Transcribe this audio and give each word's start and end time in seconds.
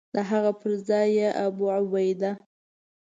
د 0.15 0.17
هغه 0.29 0.51
پر 0.61 0.71
ځای 0.87 1.07
یې 1.17 1.27
ابوعبیده. 1.45 2.31